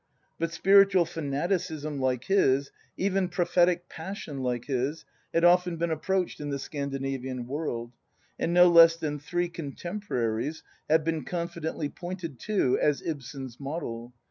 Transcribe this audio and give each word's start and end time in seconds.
But 0.39 0.51
spiritual 0.51 1.05
fanaticism 1.05 1.99
like 1.99 2.23
his, 2.23 2.71
even 2.97 3.29
prophetic 3.29 3.87
passion 3.87 4.39
like 4.41 4.65
his, 4.65 5.05
had 5.31 5.43
often 5.43 5.77
been 5.77 5.91
approached 5.91 6.39
in 6.41 6.49
the 6.49 6.57
Scandinavian 6.57 7.45
world; 7.45 7.91
and 8.39 8.51
no 8.51 8.67
less 8.67 8.95
than 8.97 9.19
three 9.19 9.47
contemporaries 9.47 10.63
have 10.89 11.03
been 11.03 11.23
confidently 11.23 11.87
pointed 11.87 12.39
to 12.39 12.79
as 12.79 13.03
Ibsen's 13.03 13.59
"model." 13.59 14.11